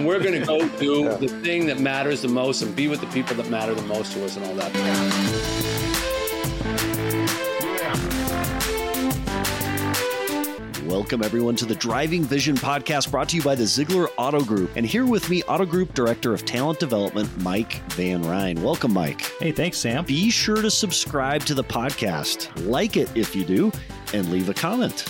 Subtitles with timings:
[0.00, 1.14] and we're going to go do yeah.
[1.16, 4.12] the thing that matters the most and be with the people that matter the most
[4.12, 4.70] to us and all that.
[10.86, 14.70] Welcome, everyone, to the Driving Vision podcast brought to you by the Ziegler Auto Group.
[14.74, 18.60] And here with me, Auto Group Director of Talent Development, Mike Van Ryn.
[18.62, 19.20] Welcome, Mike.
[19.38, 20.04] Hey, thanks, Sam.
[20.04, 23.70] Be sure to subscribe to the podcast, like it if you do,
[24.14, 25.04] and leave a comment.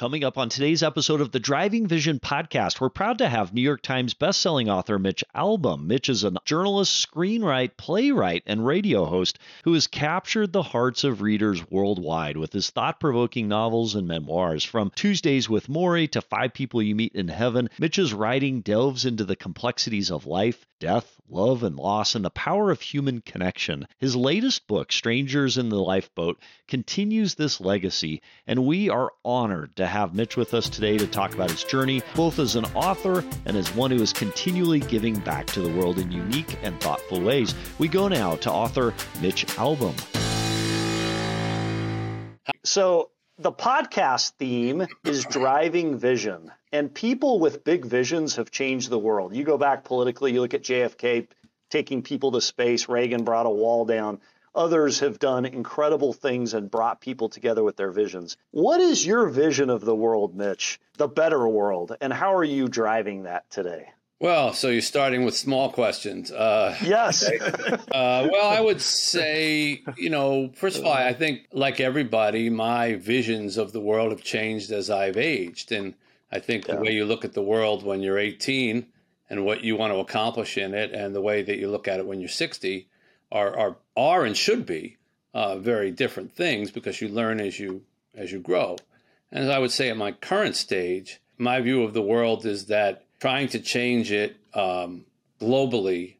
[0.00, 3.60] Coming up on today's episode of the Driving Vision podcast, we're proud to have New
[3.60, 5.82] York Times bestselling author Mitch Albom.
[5.82, 11.20] Mitch is a journalist, screenwriter, playwright, and radio host who has captured the hearts of
[11.20, 14.64] readers worldwide with his thought provoking novels and memoirs.
[14.64, 19.26] From Tuesdays with Morrie to Five People You Meet in Heaven, Mitch's writing delves into
[19.26, 23.86] the complexities of life, death, love, and loss, and the power of human connection.
[23.98, 29.89] His latest book, Strangers in the Lifeboat, continues this legacy, and we are honored to
[29.90, 33.56] have Mitch with us today to talk about his journey, both as an author and
[33.56, 37.54] as one who is continually giving back to the world in unique and thoughtful ways.
[37.78, 39.94] We go now to author Mitch Albom.
[42.64, 48.98] So, the podcast theme is driving vision, and people with big visions have changed the
[48.98, 49.34] world.
[49.34, 51.26] You go back politically, you look at JFK
[51.70, 54.20] taking people to space, Reagan brought a wall down.
[54.54, 58.36] Others have done incredible things and brought people together with their visions.
[58.50, 60.80] What is your vision of the world, Mitch?
[60.96, 63.90] The better world, and how are you driving that today?
[64.20, 66.30] Well, so you're starting with small questions.
[66.30, 67.26] Uh, yes.
[67.50, 67.78] uh,
[68.30, 73.56] well, I would say, you know, first of all, I think, like everybody, my visions
[73.56, 75.72] of the world have changed as I've aged.
[75.72, 75.94] And
[76.30, 76.74] I think yeah.
[76.74, 78.86] the way you look at the world when you're 18
[79.30, 81.98] and what you want to accomplish in it, and the way that you look at
[81.98, 82.89] it when you're 60
[83.32, 84.96] are, are, are and should be
[85.34, 87.82] uh, very different things because you learn as you,
[88.14, 88.76] as you grow.
[89.30, 92.66] And as I would say at my current stage, my view of the world is
[92.66, 95.04] that trying to change it um,
[95.40, 96.16] globally,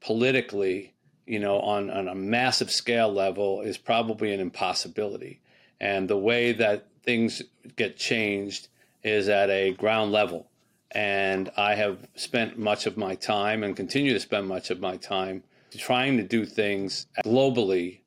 [0.00, 0.94] politically,
[1.26, 5.40] you know, on, on a massive scale level is probably an impossibility.
[5.80, 7.42] And the way that things
[7.76, 8.68] get changed
[9.02, 10.48] is at a ground level.
[10.90, 14.96] And I have spent much of my time and continue to spend much of my
[14.96, 15.42] time
[15.78, 18.00] trying to do things globally,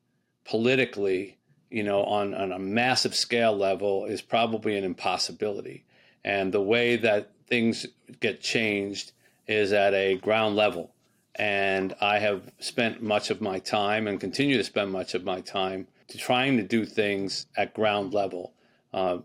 [0.44, 1.38] politically,
[1.70, 5.84] you know, on, on a massive scale level is probably an impossibility.
[6.24, 7.86] And the way that things
[8.20, 9.12] get changed
[9.46, 10.94] is at a ground level.
[11.34, 15.40] And I have spent much of my time and continue to spend much of my
[15.40, 18.54] time to trying to do things at ground level,
[18.92, 19.18] uh,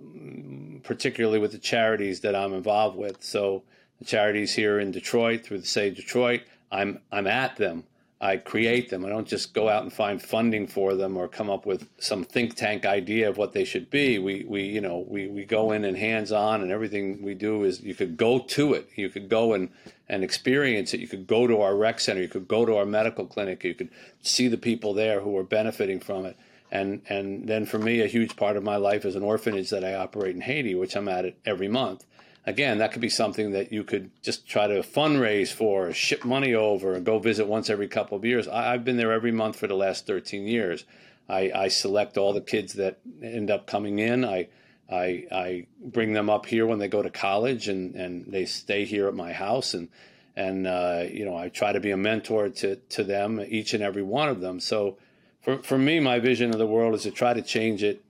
[0.84, 3.24] particularly with the charities that I'm involved with.
[3.24, 3.64] So
[4.00, 7.86] the charities here in Detroit through the SAY Detroit, I'm I'm at them
[8.24, 9.04] I create them.
[9.04, 12.24] I don't just go out and find funding for them or come up with some
[12.24, 14.18] think tank idea of what they should be.
[14.18, 17.66] We, we you know, we, we go in and hands on, and everything we do
[17.66, 18.88] is you could go to it.
[18.96, 19.68] You could go and,
[20.08, 21.02] and experience it.
[21.02, 22.22] You could go to our rec center.
[22.22, 23.62] You could go to our medical clinic.
[23.66, 23.90] You could
[24.22, 26.38] see the people there who are benefiting from it.
[26.72, 29.84] And, and then for me, a huge part of my life is an orphanage that
[29.84, 32.06] I operate in Haiti, which I'm at it every month
[32.46, 36.54] again, that could be something that you could just try to fundraise for, ship money
[36.54, 38.48] over, and go visit once every couple of years.
[38.48, 40.86] I, have been there every month for the last 13 years.
[41.30, 44.26] I, I, select all the kids that end up coming in.
[44.26, 44.50] I,
[44.92, 48.84] I, I bring them up here when they go to college, and, and they stay
[48.86, 49.74] here at my house.
[49.74, 49.90] And
[50.36, 53.84] and uh, you know, I try to be a mentor to to them, each and
[53.84, 54.60] every one of them.
[54.60, 54.98] So,
[55.42, 58.04] for for me, my vision of the world is to try to change it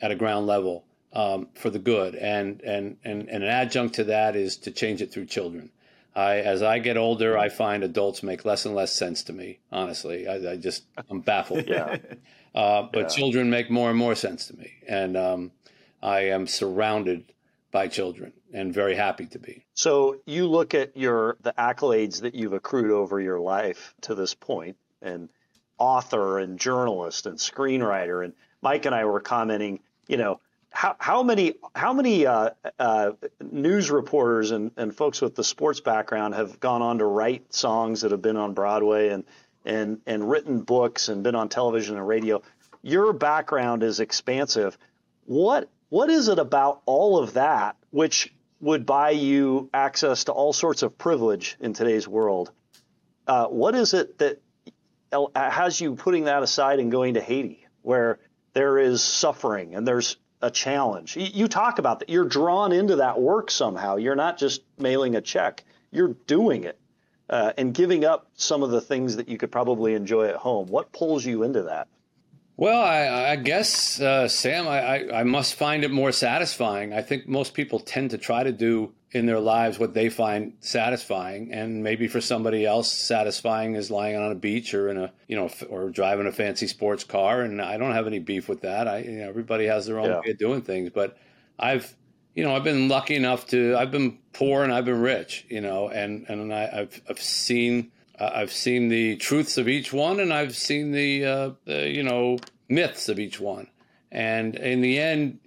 [0.00, 2.14] at a ground level um, for the good.
[2.14, 5.70] And, and, and, and an adjunct to that is to change it through children.
[6.14, 9.60] I, as I get older, I find adults make less and less sense to me.
[9.70, 11.66] Honestly, I, I just I'm baffled.
[11.66, 11.96] yeah.
[12.54, 13.08] Uh, but yeah.
[13.08, 15.52] children make more and more sense to me, and um,
[16.02, 17.32] I am surrounded
[17.70, 19.64] by children and very happy to be.
[19.72, 24.34] So you look at your the accolades that you've accrued over your life to this
[24.34, 25.30] point, and
[25.78, 30.40] author and journalist and screenwriter, and Mike and I were commenting, you know,
[30.72, 35.80] how, how many how many uh, uh, news reporters and, and folks with the sports
[35.80, 39.24] background have gone on to write songs that have been on Broadway and
[39.64, 42.42] and and written books and been on television and radio?
[42.82, 44.76] Your background is expansive.
[45.26, 50.52] What what is it about all of that which would buy you access to all
[50.52, 52.50] sorts of privilege in today's world?
[53.26, 54.40] Uh, what is it that
[55.36, 58.18] has you putting that aside and going to Haiti, where
[58.54, 61.16] there is suffering and there's a challenge.
[61.16, 62.10] You talk about that.
[62.10, 63.96] You're drawn into that work somehow.
[63.96, 65.64] You're not just mailing a check.
[65.90, 66.78] You're doing it
[67.30, 70.66] uh, and giving up some of the things that you could probably enjoy at home.
[70.66, 71.88] What pulls you into that?
[72.56, 76.92] Well, I, I guess, uh, Sam, I, I, I must find it more satisfying.
[76.92, 80.54] I think most people tend to try to do in their lives what they find
[80.60, 85.12] satisfying and maybe for somebody else satisfying is lying on a beach or in a
[85.28, 88.62] you know or driving a fancy sports car and i don't have any beef with
[88.62, 90.20] that i you know, everybody has their own yeah.
[90.20, 91.18] way of doing things but
[91.58, 91.94] i've
[92.34, 95.60] you know i've been lucky enough to i've been poor and i've been rich you
[95.60, 100.32] know and and I, have i've seen i've seen the truths of each one and
[100.32, 102.38] i've seen the, uh, you know
[102.68, 103.68] myths of each one
[104.10, 105.38] and in the end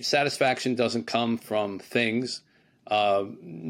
[0.00, 2.42] satisfaction doesn't come from things
[2.88, 3.24] uh,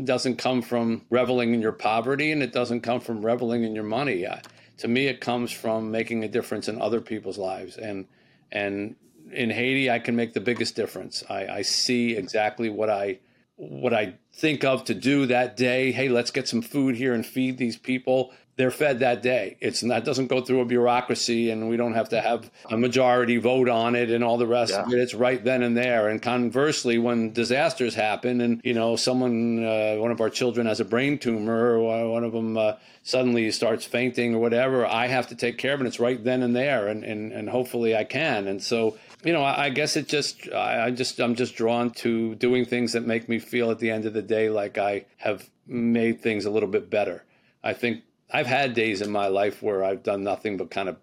[0.04, 3.84] doesn't come from reveling in your poverty and it doesn't come from reveling in your
[3.84, 4.24] money.
[4.24, 4.38] Uh,
[4.78, 7.76] to me, it comes from making a difference in other people's lives.
[7.76, 8.06] And,
[8.52, 8.94] and
[9.32, 11.24] in Haiti, I can make the biggest difference.
[11.28, 13.18] I, I see exactly what I,
[13.58, 15.92] what I think of to do that day.
[15.92, 19.56] Hey, let's get some food here and feed these people they're fed that day.
[19.60, 23.36] It's not doesn't go through a bureaucracy, and we don't have to have a majority
[23.36, 24.82] vote on it and all the rest yeah.
[24.82, 24.98] of it.
[24.98, 26.08] It's right then and there.
[26.08, 30.80] And conversely, when disasters happen, and you know someone, uh, one of our children has
[30.80, 32.72] a brain tumor, or one of them uh,
[33.04, 35.86] suddenly starts fainting or whatever, I have to take care of it.
[35.86, 38.48] It's right then and there, and and, and hopefully I can.
[38.48, 42.64] And so you know, I, guess it just, I, just, I'm just drawn to doing
[42.64, 46.20] things that make me feel at the end of the day like I have made
[46.20, 47.24] things a little bit better.
[47.62, 50.96] I think I've had days in my life where I've done nothing but kind of,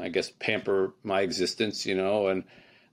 [0.00, 2.44] I guess, pamper my existence, you know, and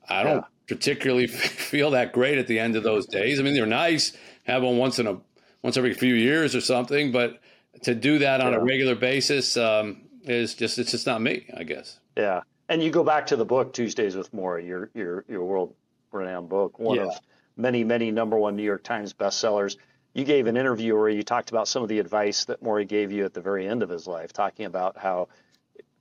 [0.09, 0.43] I don't yeah.
[0.67, 3.39] particularly feel that great at the end of those days.
[3.39, 4.11] I mean, they're nice,
[4.43, 5.17] have one once in a
[5.61, 7.39] once every few years or something, but
[7.83, 8.59] to do that on yeah.
[8.59, 11.99] a regular basis um, is just it's just not me, I guess.
[12.17, 15.75] Yeah, and you go back to the book Tuesdays with Morrie, your your your world
[16.11, 17.07] renowned book, one yeah.
[17.07, 17.19] of
[17.57, 19.75] many many number one New York Times bestsellers
[20.13, 23.11] you gave an interview where you talked about some of the advice that Morrie gave
[23.11, 25.29] you at the very end of his life, talking about how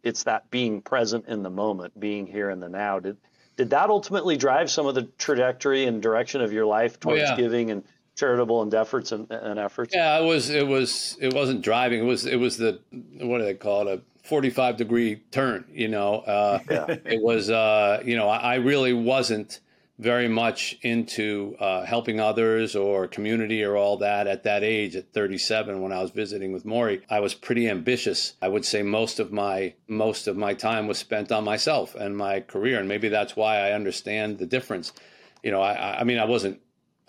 [0.02, 3.00] it's that being present in the moment, being here in the now.
[3.00, 3.18] Did
[3.56, 7.22] did that ultimately drive some of the trajectory and direction of your life oh, towards
[7.22, 7.36] oh, yeah.
[7.36, 7.82] giving and
[8.16, 9.94] charitable endeavors and, and, efforts?
[9.94, 12.00] Yeah, it was it was it wasn't driving.
[12.00, 13.98] It was it was the what do they call it?
[13.98, 16.16] A 45 degree turn, you know.
[16.20, 16.86] Uh, yeah.
[17.04, 19.60] It was uh, you know, I, I really wasn't
[19.98, 25.12] very much into uh, helping others or community or all that at that age at
[25.12, 29.18] 37 when I was visiting with Morrie I was pretty ambitious I would say most
[29.18, 33.08] of my most of my time was spent on myself and my career and maybe
[33.08, 34.92] that's why I understand the difference
[35.42, 36.60] you know I I mean I wasn't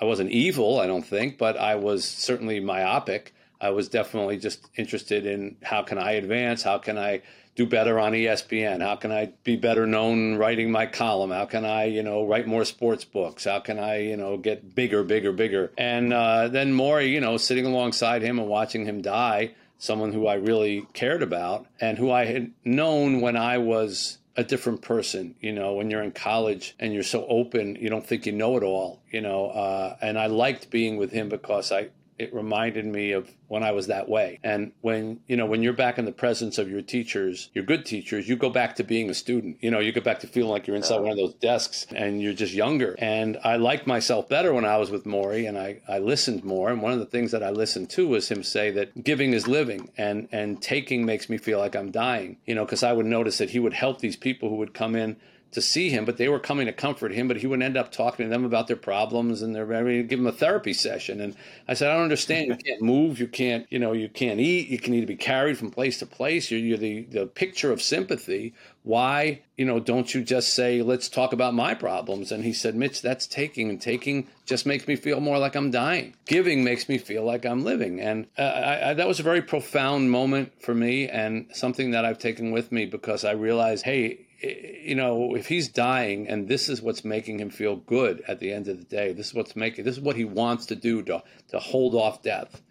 [0.02, 4.68] I wasn't evil I don't think but I was certainly myopic I was definitely just
[4.76, 7.22] interested in how can I advance how can I
[7.60, 8.82] do better on ESPN?
[8.82, 11.32] How can I be better known writing my column?
[11.32, 13.44] How can I, you know, write more sports books?
[13.44, 15.74] How can I, you know, get bigger, bigger, bigger?
[15.78, 20.26] And uh, then Morrie, you know, sitting alongside him and watching him die, someone who
[20.26, 25.36] I really cared about and who I had known when I was a different person.
[25.42, 28.56] You know, when you're in college and you're so open, you don't think you know
[28.56, 29.02] it all.
[29.12, 31.90] You know, uh, and I liked being with him because I
[32.20, 34.40] it reminded me of when I was that way.
[34.44, 37.86] And when, you know, when you're back in the presence of your teachers, your good
[37.86, 39.58] teachers, you go back to being a student.
[39.62, 42.22] You know, you go back to feeling like you're inside one of those desks and
[42.22, 42.96] you're just younger.
[43.00, 46.70] And I liked myself better when I was with Morrie and I, I listened more.
[46.70, 49.48] And one of the things that I listened to was him say that giving is
[49.48, 53.06] living and, and taking makes me feel like I'm dying, you know, because I would
[53.06, 55.16] notice that he would help these people who would come in
[55.52, 57.28] to see him, but they were coming to comfort him.
[57.28, 60.08] But he would end up talking to them about their problems and they're I mean,
[60.08, 61.22] give him a therapy session.
[61.22, 61.36] And
[61.68, 62.48] I said, I don't understand.
[62.48, 63.20] You can't move.
[63.20, 64.70] You can't, you know, you can't eat.
[64.70, 66.52] You can need to be carried from place to place.
[66.52, 68.54] You're, you're the, the picture of sympathy.
[68.84, 72.32] Why, you know, don't you just say, let's talk about my problems?
[72.32, 75.70] And he said, Mitch, that's taking, and taking just makes me feel more like I'm
[75.70, 76.16] dying.
[76.26, 78.00] Giving makes me feel like I'm living.
[78.00, 82.06] And uh, I, I, that was a very profound moment for me and something that
[82.06, 86.70] I've taken with me because I realized, hey, you know, if he's dying and this
[86.70, 89.56] is what's making him feel good at the end of the day, this is what's
[89.56, 92.62] making this is what he wants to do to to hold off death.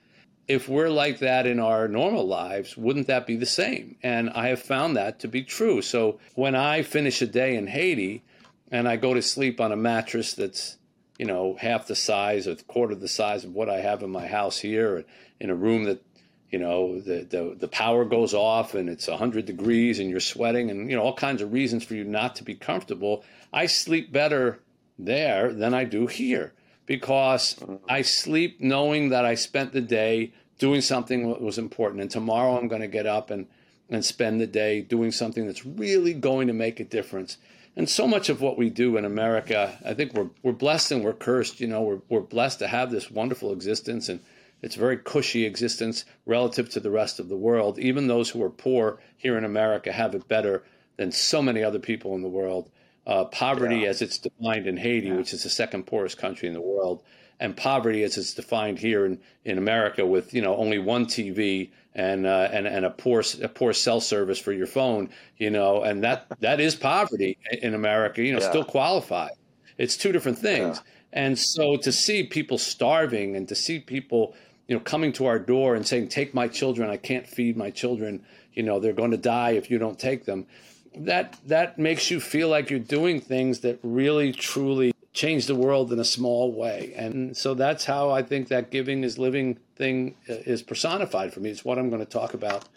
[0.46, 3.96] If we're like that in our normal lives, wouldn't that be the same?
[4.02, 5.82] And I have found that to be true.
[5.82, 8.22] So when I finish a day in Haiti
[8.70, 10.78] and I go to sleep on a mattress that's,
[11.18, 14.26] you know, half the size or quarter the size of what I have in my
[14.26, 15.04] house here,
[15.38, 16.02] in a room that
[16.50, 20.70] you know the, the the power goes off and it's 100 degrees and you're sweating
[20.70, 24.12] and you know all kinds of reasons for you not to be comfortable i sleep
[24.12, 24.60] better
[24.98, 26.52] there than i do here
[26.86, 27.76] because mm-hmm.
[27.88, 32.58] i sleep knowing that i spent the day doing something that was important and tomorrow
[32.58, 33.46] i'm going to get up and
[33.90, 37.38] and spend the day doing something that's really going to make a difference
[37.76, 41.04] and so much of what we do in america i think we're we're blessed and
[41.04, 44.20] we're cursed you know we're, we're blessed to have this wonderful existence and
[44.62, 47.78] it's a very cushy existence relative to the rest of the world.
[47.78, 50.64] Even those who are poor here in America have it better
[50.96, 52.70] than so many other people in the world.
[53.06, 53.88] Uh, poverty, yeah.
[53.88, 55.16] as it's defined in Haiti, yeah.
[55.16, 57.02] which is the second poorest country in the world,
[57.40, 61.70] and poverty, as it's defined here in, in America, with you know only one TV
[61.94, 65.82] and uh, and and a poor a poor cell service for your phone, you know,
[65.82, 68.22] and that that is poverty in America.
[68.22, 68.48] You know, yeah.
[68.50, 69.32] still qualified.
[69.78, 70.82] It's two different things.
[71.12, 74.34] And so to see people starving and to see people,
[74.68, 76.90] you know, coming to our door and saying, "Take my children.
[76.90, 78.22] I can't feed my children.
[78.52, 80.46] You know, they're going to die if you don't take them."
[80.94, 85.92] That that makes you feel like you're doing things that really truly change the world
[85.92, 86.92] in a small way.
[86.94, 91.40] And so that's how I think that giving is living thing uh, is personified for
[91.40, 91.50] me.
[91.50, 92.68] It's what I'm going to talk about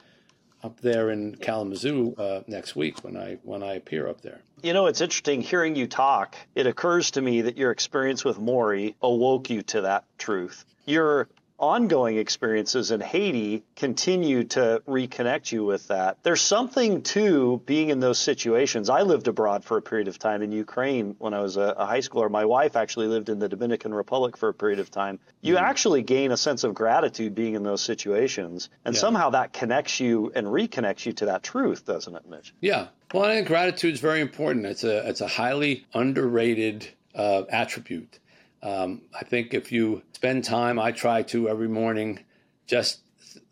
[0.64, 4.42] up there in Kalamazoo uh, next week when I when I appear up there.
[4.64, 6.36] You know, it's interesting hearing you talk.
[6.56, 10.66] It occurs to me that your experience with Morrie awoke you to that truth.
[10.86, 11.28] Your
[11.62, 16.18] ongoing experiences in Haiti continue to reconnect you with that.
[16.24, 18.90] There's something to being in those situations.
[18.90, 21.86] I lived abroad for a period of time in Ukraine when I was a, a
[21.86, 22.32] high schooler.
[22.32, 25.20] My wife actually lived in the Dominican Republic for a period of time.
[25.42, 25.64] You mm-hmm.
[25.64, 29.02] actually gain a sense of gratitude being in those situations, and yeah.
[29.02, 32.54] somehow that connects you and reconnects you to that truth, doesn't it, Mitch?
[32.60, 32.88] Yeah.
[33.14, 34.66] Well, I think gratitude is very important.
[34.66, 38.20] It's a it's a highly underrated uh, attribute.
[38.64, 42.20] Um, I think if you spend time, I try to every morning,
[42.68, 43.02] just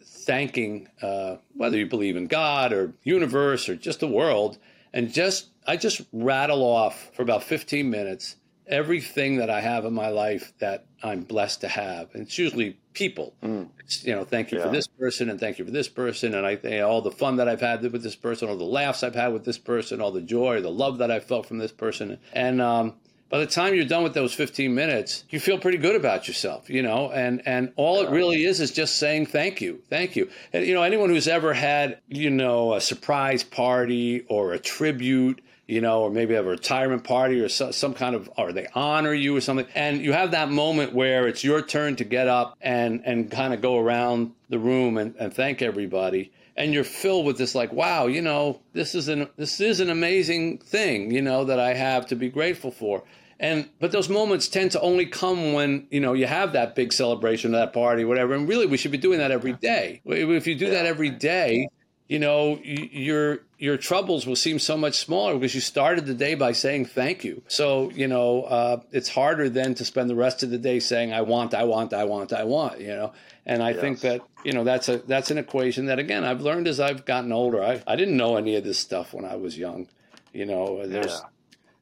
[0.04, 4.58] thanking uh, whether you believe in God or universe or just the world,
[4.94, 8.36] and just I just rattle off for about 15 minutes
[8.70, 12.78] everything that I have in my life that I'm blessed to have, and it's usually
[12.94, 13.34] people.
[13.44, 13.70] Mm.
[13.80, 14.66] It's, you know, thank you yeah.
[14.66, 17.38] for this person, and thank you for this person, and I think all the fun
[17.38, 20.12] that I've had with this person, all the laughs I've had with this person, all
[20.12, 22.96] the joy, the love that I felt from this person, and um,
[23.30, 26.70] by the time you're done with those 15 minutes, you feel pretty good about yourself,
[26.70, 30.30] you know, and, and all it really is is just saying thank you, thank you.
[30.52, 35.42] And, you know, anyone who's ever had, you know, a surprise party or a tribute,
[35.68, 38.66] you know, or maybe have a retirement party or so, some kind of, or they
[38.74, 39.68] honor you or something.
[39.76, 43.54] And you have that moment where it's your turn to get up and, and kind
[43.54, 47.74] of go around the room and, and thank everybody and you're filled with this like
[47.74, 51.74] wow you know this is an this is an amazing thing you know that i
[51.74, 53.04] have to be grateful for
[53.40, 56.92] and but those moments tend to only come when you know you have that big
[56.92, 58.34] celebration, that party, whatever.
[58.34, 60.02] And really, we should be doing that every day.
[60.06, 61.70] If you do that every day,
[62.10, 66.36] you know your your troubles will seem so much smaller because you started the day
[66.36, 67.42] by saying thank you.
[67.48, 71.14] So you know uh, it's harder then to spend the rest of the day saying
[71.14, 72.82] I want, I want, I want, I want.
[72.82, 73.14] You know,
[73.50, 73.82] and I yes.
[73.82, 77.06] think that you know that's a that's an equation that again I've learned as I've
[77.06, 77.64] gotten older.
[77.64, 79.88] I I didn't know any of this stuff when I was young.
[80.34, 81.08] You know, there's.
[81.08, 81.30] Yeah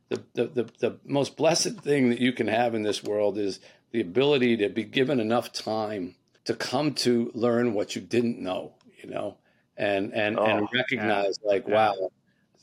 [0.09, 3.59] the, the, the, the most blessed thing that you can have in this world is
[3.91, 8.73] the ability to be given enough time to come to learn what you didn't know,
[9.01, 9.37] you know,
[9.75, 11.49] and and oh, and recognize yeah.
[11.49, 11.73] like, yeah.
[11.73, 12.11] wow,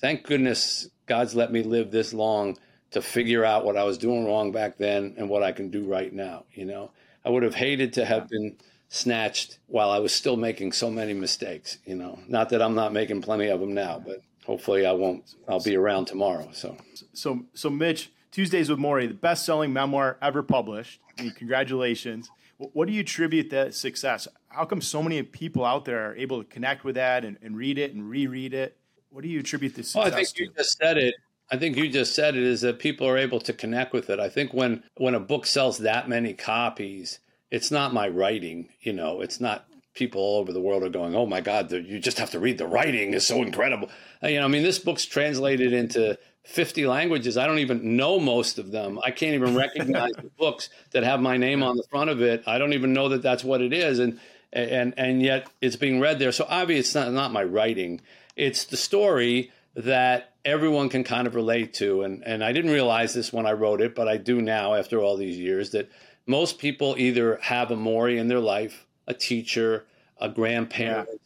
[0.01, 2.57] thank goodness God's let me live this long
[2.93, 5.85] to figure out what I was doing wrong back then and what I can do
[5.85, 6.45] right now.
[6.55, 6.93] You know,
[7.25, 8.57] I would have hated to have been
[8.89, 11.79] snatched while I was still making so many mistakes.
[11.85, 15.35] You know, not that I'm not making plenty of them now, but hopefully I won't.
[15.49, 16.49] I'll be around tomorrow.
[16.53, 16.77] So,
[17.13, 21.01] so, so Mitch, Tuesdays with Morrie, the best-selling memoir ever published.
[21.37, 22.31] congratulations.
[22.59, 24.29] What do you attribute that success?
[24.49, 27.57] How come so many people out there are able to connect with that and, and
[27.57, 28.77] read it and reread it?
[29.11, 30.45] What do you attribute this success well, I think to?
[30.45, 31.15] you just said it.
[31.51, 34.19] I think you just said it is that people are able to connect with it.
[34.19, 37.19] I think when when a book sells that many copies,
[37.55, 38.69] it's not my writing.
[38.81, 41.81] You know, it's not people all over the world are going, "Oh my God, the,
[41.81, 43.91] you just have to read the writing is so incredible."
[44.23, 47.39] Uh, you know, I mean, this book's translated into 50 languages.
[47.39, 48.99] I don't even know most of them.
[49.05, 52.43] I can't even recognize the books that have my name on the front of it.
[52.45, 54.19] I don't even know that that's what it is, and
[54.53, 56.33] and and yet it's being read there.
[56.33, 58.01] So obviously, it's not not my writing.
[58.35, 62.03] It's the story that everyone can kind of relate to.
[62.03, 64.99] And and I didn't realize this when I wrote it, but I do now after
[64.99, 65.89] all these years that
[66.27, 69.85] most people either have a Morrie in their life a teacher,
[70.19, 71.19] a grandparent, yeah.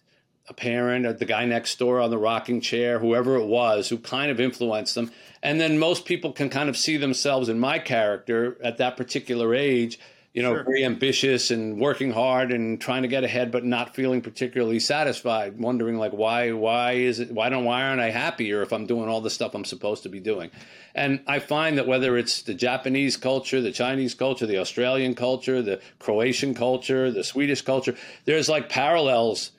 [0.49, 3.99] a parent, or the guy next door on the rocking chair, whoever it was who
[3.99, 5.13] kind of influenced them.
[5.45, 9.55] And then most people can kind of see themselves in my character at that particular
[9.55, 10.01] age
[10.39, 10.63] you know, sure.
[10.63, 15.59] very ambitious and working hard and trying to get ahead, but not feeling particularly satisfied,
[15.59, 19.09] wondering like why why is it why don't why aren't I happier if I'm doing
[19.09, 20.53] all the stuff I'm supposed to be doing?
[20.95, 25.61] And I find that whether it's the Japanese culture, the Chinese culture, the Australian culture,
[25.61, 29.51] the Croatian culture, the Swedish culture, there's like parallels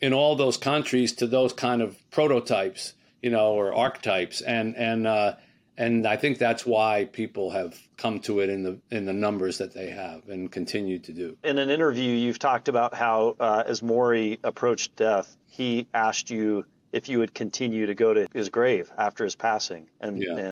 [0.00, 5.06] in all those countries to those kind of prototypes, you know, or archetypes, and and
[5.06, 5.36] uh,
[5.78, 9.58] and I think that's why people have come to it in the in the numbers
[9.58, 11.36] that they have and continue to do.
[11.44, 16.64] In an interview, you've talked about how uh, as Morrie approached death, he asked you
[16.92, 20.36] if you would continue to go to his grave after his passing and, yeah.
[20.36, 20.50] and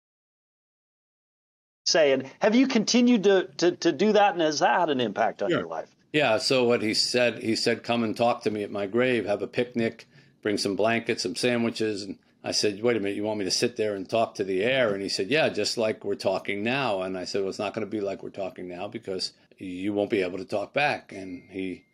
[1.86, 5.00] say, and have you continued to, to, to do that and has that had an
[5.00, 5.60] impact on sure.
[5.60, 5.88] your life?
[6.12, 6.38] Yeah.
[6.38, 9.42] So what he said, he said, come and talk to me at my grave, have
[9.42, 10.06] a picnic,
[10.42, 12.02] bring some blankets, some sandwiches.
[12.02, 14.44] And I said, wait a minute, you want me to sit there and talk to
[14.44, 14.92] the air?
[14.92, 17.00] And he said, yeah, just like we're talking now.
[17.00, 19.94] And I said, well, it's not going to be like we're talking now because you
[19.94, 21.10] won't be able to talk back.
[21.10, 21.86] And he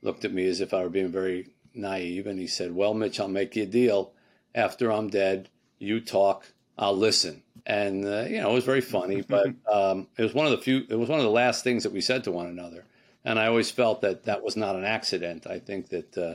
[0.00, 2.26] looked at me as if I were being very naive.
[2.26, 4.12] And he said, well, Mitch, I'll make you a deal.
[4.54, 7.42] After I'm dead, you talk, I'll listen.
[7.66, 10.58] And, uh, you know, it was very funny, but um, it was one of the
[10.58, 12.86] few, it was one of the last things that we said to one another.
[13.26, 15.46] And I always felt that that was not an accident.
[15.46, 16.34] I think that uh,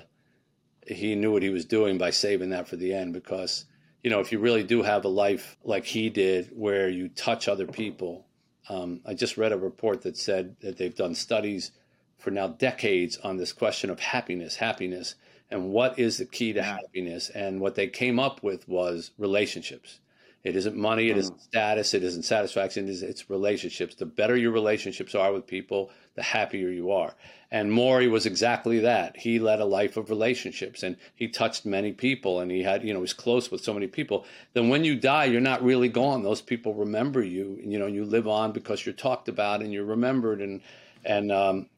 [0.87, 3.65] he knew what he was doing by saving that for the end because,
[4.03, 7.47] you know, if you really do have a life like he did where you touch
[7.47, 8.25] other people,
[8.69, 11.71] um, I just read a report that said that they've done studies
[12.17, 15.15] for now decades on this question of happiness, happiness,
[15.51, 17.29] and what is the key to happiness.
[17.29, 19.99] And what they came up with was relationships.
[20.43, 21.41] It isn't money, it isn't mm.
[21.41, 23.95] status, it isn't satisfaction, it's relationships.
[23.95, 27.15] The better your relationships are with people, the happier you are.
[27.49, 29.15] And Morrie was exactly that.
[29.15, 32.93] He led a life of relationships and he touched many people and he had, you
[32.93, 34.25] know, was close with so many people.
[34.53, 36.23] Then when you die, you're not really gone.
[36.23, 39.71] Those people remember you, and, you know, you live on because you're talked about and
[39.71, 40.41] you're remembered.
[40.41, 40.61] And,
[41.05, 41.69] and, um,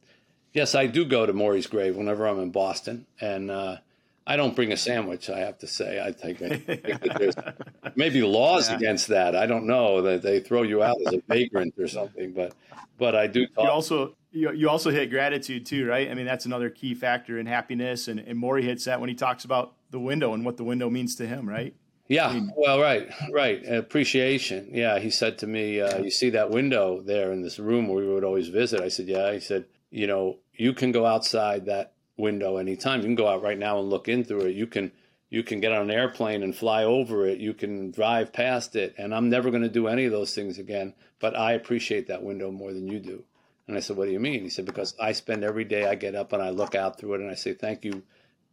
[0.53, 3.05] yes, I do go to Morrie's grave whenever I'm in Boston.
[3.21, 3.77] And, uh,
[4.27, 5.29] I don't bring a sandwich.
[5.29, 6.01] I have to say.
[6.03, 7.35] I think, I think there's
[7.95, 8.75] maybe laws yeah.
[8.75, 9.35] against that.
[9.35, 12.33] I don't know that they throw you out as a vagrant or something.
[12.33, 12.53] But
[12.97, 13.45] but I do.
[13.47, 13.65] Talk.
[13.65, 16.09] You also you, you also hit gratitude too, right?
[16.09, 18.07] I mean, that's another key factor in happiness.
[18.07, 20.89] And, and Morrie hits that when he talks about the window and what the window
[20.89, 21.75] means to him, right?
[22.07, 23.65] Yeah, I mean, well, right, right.
[23.65, 24.69] Appreciation.
[24.71, 28.03] Yeah, he said to me, uh, "You see that window there in this room where
[28.03, 31.65] we would always visit?" I said, "Yeah." He said, "You know, you can go outside
[31.65, 33.01] that window anytime.
[33.01, 34.55] You can go out right now and look in through it.
[34.55, 34.91] You can
[35.29, 37.39] you can get on an airplane and fly over it.
[37.39, 38.95] You can drive past it.
[38.97, 40.93] And I'm never going to do any of those things again.
[41.19, 43.23] But I appreciate that window more than you do.
[43.67, 44.43] And I said, What do you mean?
[44.43, 47.15] He said, Because I spend every day I get up and I look out through
[47.15, 48.03] it and I say, Thank you,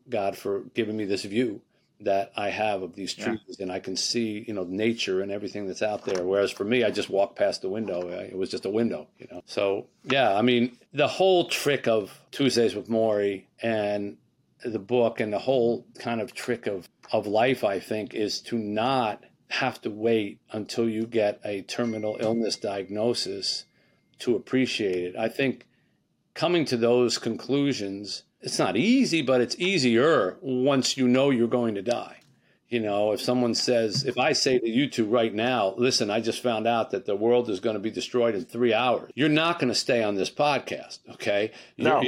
[0.09, 1.61] God, for giving me this view
[2.05, 3.62] that I have of these trees yeah.
[3.62, 6.25] and I can see, you know, nature and everything that's out there.
[6.25, 8.09] Whereas for me, I just walked past the window.
[8.09, 9.43] It was just a window, you know.
[9.47, 14.17] So, yeah, I mean, the whole trick of Tuesdays with Morrie and
[14.65, 18.59] the book and the whole kind of trick of, of life, I think, is to
[18.59, 23.67] not have to wait until you get a terminal illness diagnosis
[24.21, 25.17] to appreciate it.
[25.17, 25.67] I think
[26.35, 31.74] coming to those conclusions, it's not easy, but it's easier once you know you're going
[31.76, 32.22] to die.
[32.72, 36.20] You know, if someone says, if I say to you two right now, listen, I
[36.20, 39.28] just found out that the world is going to be destroyed in three hours, you're
[39.28, 41.52] not going to stay on this podcast, okay?
[41.76, 42.02] No.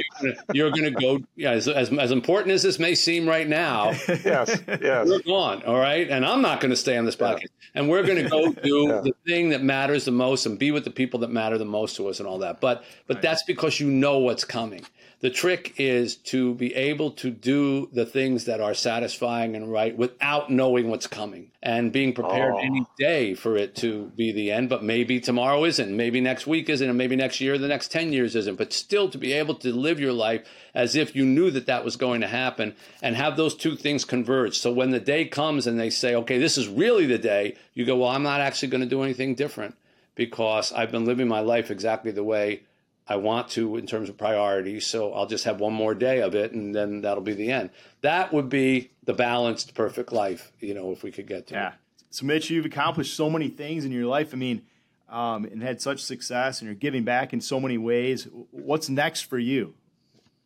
[0.55, 3.91] You're, going to go, yeah, as, as, as, important as this may seem right now,
[4.07, 5.07] yes, yes.
[5.07, 6.09] we're gone, all right?
[6.09, 7.41] And I'm not going to stay on this podcast.
[7.43, 7.81] Yeah.
[7.81, 9.01] And we're going to go do yeah.
[9.01, 11.95] the thing that matters the most and be with the people that matter the most
[11.97, 12.59] to us and all that.
[12.59, 13.21] But, but right.
[13.21, 14.83] that's because you know what's coming.
[15.25, 19.97] The trick is to be able to do the things that are satisfying and right
[19.97, 22.59] without knowing what's coming and being prepared oh.
[22.59, 24.69] any day for it to be the end.
[24.69, 28.13] But maybe tomorrow isn't, maybe next week isn't, and maybe next year, the next 10
[28.13, 28.55] years isn't.
[28.55, 31.83] But still to be able to live your life as if you knew that that
[31.83, 34.59] was going to happen and have those two things converge.
[34.59, 37.83] So when the day comes and they say, okay, this is really the day, you
[37.83, 39.75] go, well, I'm not actually going to do anything different
[40.13, 42.61] because I've been living my life exactly the way
[43.07, 44.85] I want to in terms of priorities.
[44.87, 47.69] So I'll just have one more day of it and then that'll be the end.
[48.01, 51.67] That would be the balanced, perfect life, you know, if we could get to yeah.
[51.69, 51.73] it.
[52.09, 54.33] So, Mitch, you've accomplished so many things in your life.
[54.33, 54.63] I mean,
[55.09, 58.27] um, and had such success and you're giving back in so many ways.
[58.51, 59.75] What's next for you?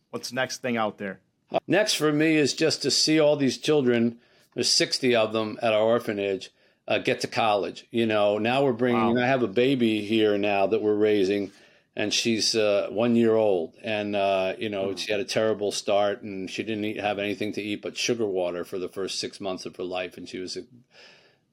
[0.10, 1.22] What's next thing out there?
[1.65, 4.19] Next for me is just to see all these children,
[4.54, 6.52] there's 60 of them at our orphanage,
[6.88, 7.88] uh, get to college.
[7.89, 9.24] You know, now we're bringing, wow.
[9.24, 11.52] I have a baby here now that we're raising
[12.00, 14.98] and she's uh, one year old, and uh, you know mm.
[14.98, 18.26] she had a terrible start, and she didn't eat, have anything to eat but sugar
[18.26, 20.62] water for the first six months of her life, and she was uh,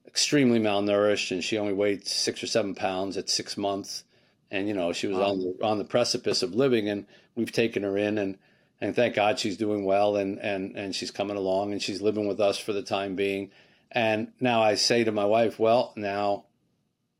[0.07, 4.05] extremely malnourished, and she only weighed six or seven pounds at six months,
[4.49, 5.31] and you know she was wow.
[5.31, 8.37] on the on the precipice of living, and we've taken her in, and
[8.79, 12.25] and thank God she's doing well, and and and she's coming along, and she's living
[12.25, 13.51] with us for the time being,
[13.91, 16.45] and now I say to my wife, well, now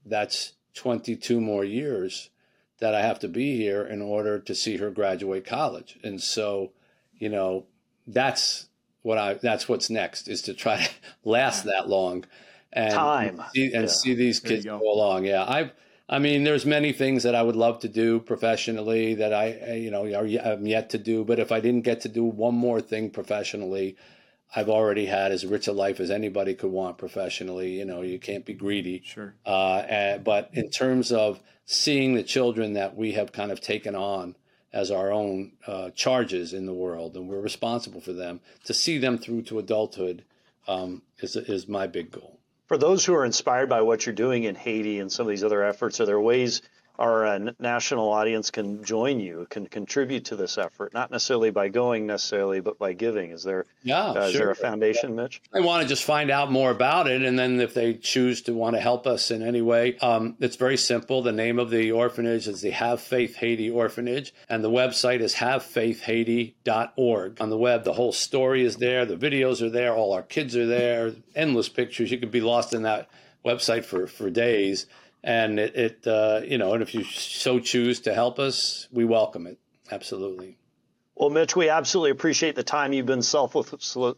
[0.05, 2.29] that's twenty two more years
[2.79, 5.97] that I have to be here in order to see her graduate college.
[6.03, 6.71] And so,
[7.17, 7.65] you know,
[8.05, 8.67] that's
[9.01, 10.89] what I that's what's next is to try to
[11.23, 12.25] last that long
[12.73, 13.87] and time see, and yeah.
[13.87, 14.79] see these kids go.
[14.79, 15.25] go along.
[15.25, 15.71] Yeah, I've
[16.09, 19.91] I mean, there's many things that I would love to do professionally that I, you
[19.91, 21.25] know, I'm yet to do.
[21.25, 23.97] But if I didn't get to do one more thing professionally,
[24.55, 27.77] I've already had as rich a life as anybody could want professionally.
[27.77, 29.01] You know, you can't be greedy.
[29.03, 29.35] Sure.
[29.45, 33.93] Uh, and, but in terms of seeing the children that we have kind of taken
[33.93, 34.35] on
[34.71, 38.97] as our own uh, charges in the world, and we're responsible for them, to see
[38.97, 40.23] them through to adulthood
[40.67, 42.39] um, is, is my big goal.
[42.67, 45.43] For those who are inspired by what you're doing in Haiti and some of these
[45.43, 46.61] other efforts, are there ways
[46.99, 51.69] our uh, national audience can join you, can contribute to this effort, not necessarily by
[51.69, 53.31] going necessarily, but by giving.
[53.31, 54.23] Is there, yeah, uh, sure.
[54.23, 55.41] is there a foundation, Mitch?
[55.53, 58.53] I want to just find out more about it, and then if they choose to
[58.53, 61.21] want to help us in any way, um, it's very simple.
[61.21, 65.35] The name of the orphanage is the Have Faith Haiti Orphanage, and the website is
[65.35, 67.41] havefaithhaiti.org.
[67.41, 70.55] On the web, the whole story is there, the videos are there, all our kids
[70.55, 72.11] are there, endless pictures.
[72.11, 73.09] You could be lost in that
[73.45, 74.87] website for, for days
[75.27, 79.03] and it, it uh, you know, and if you so choose to help us, we
[79.03, 79.59] welcome it.
[79.91, 80.57] Absolutely.
[81.15, 83.73] Well, Mitch, we absolutely appreciate the time you've been self with,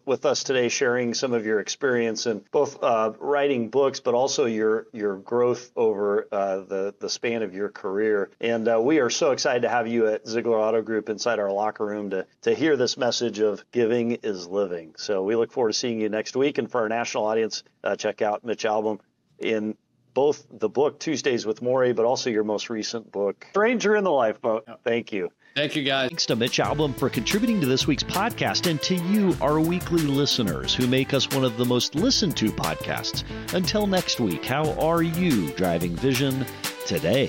[0.05, 4.45] with us today, sharing some of your experience in both uh, writing books, but also
[4.45, 8.29] your your growth over uh, the the span of your career.
[8.41, 11.51] And uh, we are so excited to have you at Ziegler Auto Group inside our
[11.51, 14.93] locker room to to hear this message of giving is living.
[14.97, 16.57] So we look forward to seeing you next week.
[16.57, 18.99] And for our national audience, uh, check out Mitch Albom
[19.39, 19.75] in
[20.13, 24.11] both the book Tuesdays with Morrie, but also your most recent book, Stranger in the
[24.11, 24.67] Lifeboat.
[24.83, 25.31] Thank you.
[25.55, 26.09] Thank you, guys.
[26.09, 30.03] Thanks to Mitch Albom for contributing to this week's podcast and to you, our weekly
[30.03, 33.23] listeners, who make us one of the most listened to podcasts.
[33.53, 36.45] Until next week, how are you driving vision
[36.85, 37.27] today?